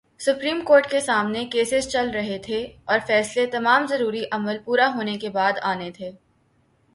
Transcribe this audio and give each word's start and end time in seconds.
Supreme 0.19 0.61
court 0.61 0.89
کے 0.89 0.99
سامنے 0.99 1.45
cases 1.45 1.87
چل 1.87 2.09
رہے 2.09 2.37
تھے 2.37 2.67
اور 2.85 2.99
فیصلے 3.07 3.45
تمام 3.45 3.85
ضروری 3.87 4.23
عمل 4.31 4.57
پورا 4.65 4.87
ہونے 4.95 5.17
کے 5.17 5.29
بعد 5.29 5.59
آنے 5.61 5.91
تھے۔ 5.91 6.11